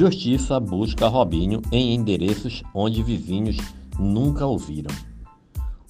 Justiça 0.00 0.58
busca 0.58 1.08
Robinho 1.08 1.60
em 1.70 1.94
endereços 1.94 2.62
onde 2.74 3.02
vizinhos 3.02 3.58
nunca 3.98 4.46
ouviram. 4.46 4.90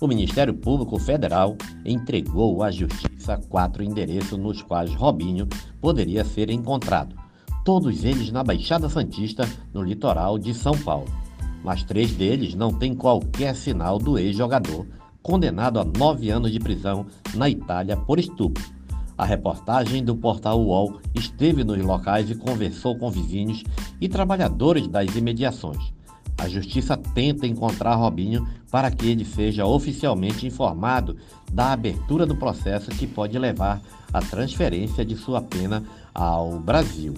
O 0.01 0.09
Ministério 0.09 0.53
Público 0.53 0.99
Federal 0.99 1.57
entregou 1.85 2.61
à 2.65 2.73
Justiça 2.73 3.41
quatro 3.49 3.85
endereços 3.85 4.37
nos 4.37 4.63
quais 4.63 4.93
Robinho 4.97 5.47
poderia 5.81 6.25
ser 6.25 6.51
encontrado, 6.51 7.15
todos 7.65 8.03
eles 8.03 8.33
na 8.33 8.43
Baixada 8.43 8.89
Santista, 8.89 9.49
no 9.73 9.81
litoral 9.81 10.41
de 10.41 10.55
São 10.55 10.77
Paulo. 10.77 11.07
Mas 11.63 11.85
três 11.85 12.11
deles 12.11 12.57
não 12.57 12.73
têm 12.73 12.97
qualquer 12.97 13.55
sinal 13.55 13.97
do 13.97 14.19
ex-jogador, 14.19 14.89
condenado 15.23 15.79
a 15.79 15.85
nove 15.85 16.31
anos 16.31 16.51
de 16.51 16.59
prisão 16.59 17.07
na 17.33 17.49
Itália 17.49 17.97
por 17.97 18.19
estupro. 18.19 18.80
A 19.21 19.25
reportagem 19.27 20.03
do 20.03 20.17
portal 20.17 20.59
UOL 20.59 20.99
esteve 21.15 21.63
nos 21.63 21.77
locais 21.85 22.31
e 22.31 22.35
conversou 22.35 22.97
com 22.97 23.11
vizinhos 23.11 23.63
e 24.01 24.09
trabalhadores 24.09 24.89
das 24.89 25.15
imediações. 25.15 25.93
A 26.39 26.49
justiça 26.49 26.97
tenta 26.97 27.47
encontrar 27.47 27.97
Robinho 27.97 28.49
para 28.71 28.91
que 28.91 29.07
ele 29.07 29.27
seja 29.27 29.67
oficialmente 29.67 30.47
informado 30.47 31.19
da 31.53 31.71
abertura 31.71 32.25
do 32.25 32.35
processo 32.35 32.89
que 32.93 33.07
pode 33.07 33.39
levar 33.39 33.83
à 34.11 34.23
transferência 34.23 35.05
de 35.05 35.15
sua 35.17 35.43
pena 35.43 35.85
ao 36.15 36.59
Brasil. 36.59 37.13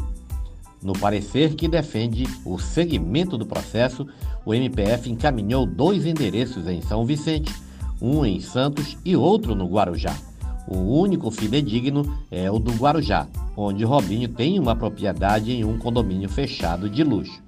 No 0.83 0.95
parecer 0.95 1.55
que 1.55 1.69
defende 1.69 2.27
o 2.45 2.59
segmento 2.59 3.39
do 3.39 3.47
processo, 3.47 4.09
o 4.45 4.53
MPF 4.53 5.09
encaminhou 5.09 5.65
dois 5.65 6.05
endereços 6.05 6.67
em 6.67 6.83
São 6.83 7.07
Vicente, 7.07 7.55
um 8.01 8.27
em 8.27 8.41
Santos 8.41 8.99
e 9.05 9.15
outro 9.15 9.55
no 9.55 9.69
Guarujá. 9.69 10.32
O 10.67 11.01
único 11.01 11.31
fidedigno 11.31 12.17
é 12.31 12.51
o 12.51 12.59
do 12.59 12.73
Guarujá, 12.73 13.27
onde 13.57 13.85
Robinho 13.85 14.29
tem 14.29 14.59
uma 14.59 14.77
propriedade 14.77 15.53
em 15.53 15.65
um 15.65 15.79
condomínio 15.79 16.29
fechado 16.29 16.89
de 16.89 17.03
luxo. 17.03 17.43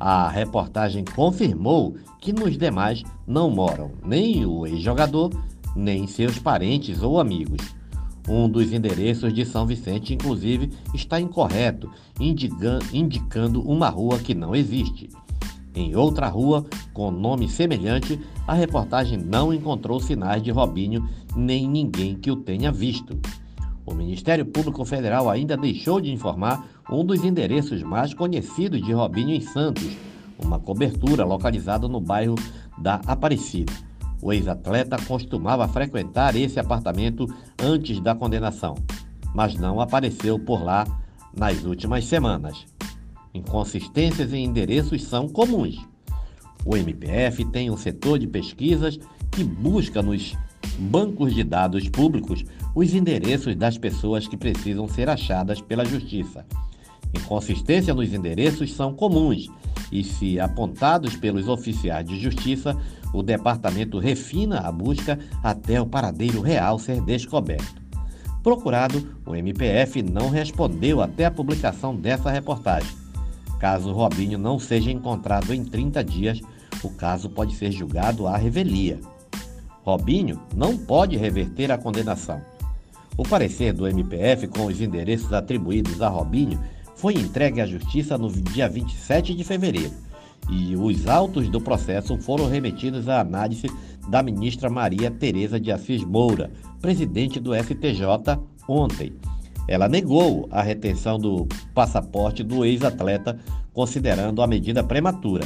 A 0.00 0.28
reportagem 0.28 1.04
confirmou 1.04 1.96
que 2.20 2.32
nos 2.32 2.56
demais 2.56 3.02
não 3.26 3.50
moram 3.50 3.90
nem 4.04 4.46
o 4.46 4.66
ex-jogador, 4.66 5.30
nem 5.74 6.06
seus 6.06 6.38
parentes 6.38 7.02
ou 7.02 7.20
amigos. 7.20 7.60
Um 8.28 8.48
dos 8.48 8.72
endereços 8.72 9.32
de 9.32 9.44
São 9.44 9.66
Vicente, 9.66 10.14
inclusive, 10.14 10.70
está 10.94 11.20
incorreto, 11.20 11.90
indicando 12.92 13.62
uma 13.62 13.88
rua 13.88 14.18
que 14.18 14.34
não 14.34 14.54
existe. 14.54 15.08
Em 15.78 15.94
outra 15.94 16.26
rua, 16.26 16.66
com 16.92 17.08
nome 17.08 17.48
semelhante, 17.48 18.20
a 18.48 18.52
reportagem 18.52 19.16
não 19.16 19.54
encontrou 19.54 20.00
sinais 20.00 20.42
de 20.42 20.50
Robinho 20.50 21.08
nem 21.36 21.68
ninguém 21.68 22.16
que 22.16 22.32
o 22.32 22.36
tenha 22.36 22.72
visto. 22.72 23.16
O 23.86 23.94
Ministério 23.94 24.44
Público 24.44 24.84
Federal 24.84 25.30
ainda 25.30 25.56
deixou 25.56 26.00
de 26.00 26.10
informar 26.10 26.66
um 26.90 27.04
dos 27.04 27.22
endereços 27.22 27.80
mais 27.84 28.12
conhecidos 28.12 28.82
de 28.82 28.92
Robinho 28.92 29.30
em 29.30 29.40
Santos, 29.40 29.96
uma 30.44 30.58
cobertura 30.58 31.24
localizada 31.24 31.86
no 31.86 32.00
bairro 32.00 32.34
da 32.76 32.96
Aparecida. 33.06 33.72
O 34.20 34.32
ex-atleta 34.32 34.96
costumava 35.06 35.68
frequentar 35.68 36.34
esse 36.34 36.58
apartamento 36.58 37.24
antes 37.56 38.00
da 38.00 38.16
condenação, 38.16 38.74
mas 39.32 39.54
não 39.54 39.80
apareceu 39.80 40.40
por 40.40 40.60
lá 40.60 40.84
nas 41.32 41.62
últimas 41.62 42.04
semanas. 42.04 42.66
Inconsistências 43.34 44.32
em 44.32 44.44
endereços 44.44 45.04
são 45.04 45.28
comuns. 45.28 45.78
O 46.64 46.76
MPF 46.76 47.44
tem 47.46 47.70
um 47.70 47.76
setor 47.76 48.18
de 48.18 48.26
pesquisas 48.26 48.98
que 49.30 49.44
busca 49.44 50.02
nos 50.02 50.36
bancos 50.78 51.34
de 51.34 51.44
dados 51.44 51.88
públicos 51.88 52.44
os 52.74 52.94
endereços 52.94 53.56
das 53.56 53.78
pessoas 53.78 54.26
que 54.26 54.36
precisam 54.36 54.88
ser 54.88 55.08
achadas 55.08 55.60
pela 55.60 55.84
Justiça. 55.84 56.44
Inconsistência 57.14 57.94
nos 57.94 58.12
endereços 58.12 58.74
são 58.74 58.92
comuns 58.92 59.48
e, 59.90 60.04
se 60.04 60.38
apontados 60.38 61.16
pelos 61.16 61.48
oficiais 61.48 62.06
de 62.06 62.20
justiça, 62.20 62.76
o 63.12 63.22
departamento 63.22 63.98
refina 63.98 64.60
a 64.60 64.70
busca 64.70 65.18
até 65.42 65.80
o 65.80 65.86
paradeiro 65.86 66.40
real 66.40 66.78
ser 66.78 67.00
descoberto. 67.00 67.82
Procurado, 68.42 69.16
o 69.26 69.34
MPF 69.34 70.02
não 70.02 70.28
respondeu 70.30 71.00
até 71.00 71.24
a 71.24 71.30
publicação 71.30 71.96
dessa 71.96 72.30
reportagem. 72.30 73.07
Caso 73.58 73.92
Robinho 73.92 74.38
não 74.38 74.58
seja 74.58 74.90
encontrado 74.90 75.52
em 75.52 75.64
30 75.64 76.04
dias, 76.04 76.40
o 76.82 76.90
caso 76.90 77.28
pode 77.28 77.54
ser 77.56 77.72
julgado 77.72 78.26
à 78.26 78.36
revelia. 78.36 79.00
Robinho 79.82 80.40
não 80.54 80.76
pode 80.76 81.16
reverter 81.16 81.72
a 81.72 81.78
condenação. 81.78 82.40
O 83.16 83.22
parecer 83.22 83.72
do 83.72 83.88
MPF 83.88 84.46
com 84.48 84.66
os 84.66 84.80
endereços 84.80 85.32
atribuídos 85.32 86.00
a 86.00 86.08
Robinho 86.08 86.60
foi 86.94 87.14
entregue 87.14 87.60
à 87.60 87.66
Justiça 87.66 88.16
no 88.16 88.30
dia 88.30 88.68
27 88.68 89.34
de 89.34 89.42
fevereiro 89.42 90.08
e 90.48 90.74
os 90.76 91.06
autos 91.06 91.48
do 91.48 91.60
processo 91.60 92.16
foram 92.18 92.48
remetidos 92.48 93.08
à 93.08 93.20
análise 93.20 93.66
da 94.08 94.22
ministra 94.22 94.70
Maria 94.70 95.10
Tereza 95.10 95.60
de 95.60 95.70
Assis 95.70 96.02
Moura, 96.02 96.50
presidente 96.80 97.38
do 97.38 97.54
STJ, 97.54 98.38
ontem. 98.66 99.12
Ela 99.68 99.86
negou 99.86 100.48
a 100.50 100.62
retenção 100.62 101.18
do 101.18 101.46
passaporte 101.74 102.42
do 102.42 102.64
ex-atleta, 102.64 103.38
considerando 103.74 104.40
a 104.40 104.46
medida 104.46 104.82
prematura. 104.82 105.44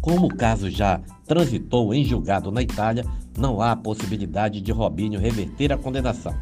Como 0.00 0.26
o 0.26 0.34
caso 0.34 0.70
já 0.70 1.02
transitou 1.26 1.92
em 1.92 2.02
julgado 2.02 2.50
na 2.50 2.62
Itália, 2.62 3.04
não 3.38 3.60
há 3.60 3.76
possibilidade 3.76 4.62
de 4.62 4.72
Robinho 4.72 5.20
reverter 5.20 5.70
a 5.70 5.76
condenação. 5.76 6.34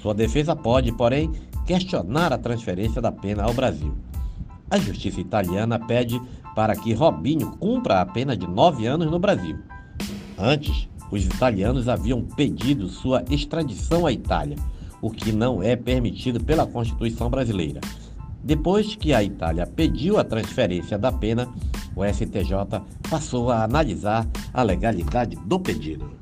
Sua 0.00 0.14
defesa 0.14 0.56
pode, 0.56 0.90
porém, 0.92 1.30
questionar 1.66 2.32
a 2.32 2.38
transferência 2.38 3.02
da 3.02 3.12
pena 3.12 3.42
ao 3.42 3.52
Brasil. 3.52 3.94
A 4.70 4.78
justiça 4.78 5.20
italiana 5.20 5.78
pede 5.78 6.20
para 6.54 6.74
que 6.74 6.94
Robinho 6.94 7.50
cumpra 7.58 8.00
a 8.00 8.06
pena 8.06 8.34
de 8.34 8.46
nove 8.46 8.86
anos 8.86 9.10
no 9.10 9.18
Brasil. 9.18 9.58
Antes, 10.38 10.88
os 11.10 11.24
italianos 11.26 11.88
haviam 11.88 12.22
pedido 12.22 12.88
sua 12.88 13.22
extradição 13.30 14.06
à 14.06 14.12
Itália 14.12 14.56
o 15.00 15.10
que 15.10 15.32
não 15.32 15.62
é 15.62 15.76
permitido 15.76 16.42
pela 16.42 16.66
Constituição 16.66 17.30
brasileira. 17.30 17.80
Depois 18.42 18.94
que 18.94 19.12
a 19.12 19.22
Itália 19.22 19.66
pediu 19.66 20.18
a 20.18 20.24
transferência 20.24 20.98
da 20.98 21.12
pena, 21.12 21.48
o 21.94 22.04
STJ 22.04 22.82
passou 23.08 23.50
a 23.50 23.64
analisar 23.64 24.26
a 24.52 24.62
legalidade 24.62 25.36
do 25.44 25.60
pedido. 25.60 26.19